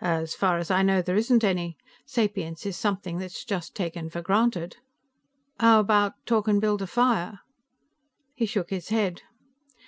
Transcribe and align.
"As 0.00 0.36
far 0.36 0.58
as 0.58 0.70
I 0.70 0.84
know, 0.84 1.02
there 1.02 1.16
isn't 1.16 1.42
any. 1.42 1.76
Sapience 2.06 2.64
is 2.64 2.76
something 2.76 3.18
that's 3.18 3.44
just 3.44 3.74
taken 3.74 4.08
for 4.08 4.22
granted." 4.22 4.76
"How 5.58 5.80
about 5.80 6.14
talk 6.26 6.46
and 6.46 6.60
build 6.60 6.80
a 6.80 6.86
fire?" 6.86 7.40
He 8.36 8.46
shook 8.46 8.70
his 8.70 8.90
head. 8.90 9.22